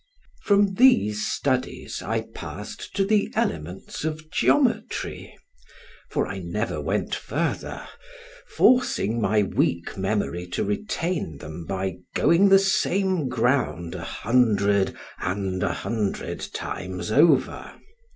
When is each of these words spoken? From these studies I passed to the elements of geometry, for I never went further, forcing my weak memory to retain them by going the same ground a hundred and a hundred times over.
From 0.41 0.73
these 0.73 1.27
studies 1.27 2.01
I 2.01 2.21
passed 2.33 2.95
to 2.95 3.05
the 3.05 3.31
elements 3.35 4.03
of 4.03 4.31
geometry, 4.31 5.37
for 6.09 6.25
I 6.27 6.39
never 6.39 6.81
went 6.81 7.13
further, 7.13 7.87
forcing 8.47 9.21
my 9.21 9.43
weak 9.43 9.95
memory 9.97 10.47
to 10.53 10.63
retain 10.63 11.37
them 11.37 11.67
by 11.67 11.97
going 12.15 12.49
the 12.49 12.57
same 12.57 13.29
ground 13.29 13.93
a 13.93 14.01
hundred 14.03 14.97
and 15.19 15.61
a 15.61 15.71
hundred 15.71 16.47
times 16.51 17.11
over. 17.11 17.73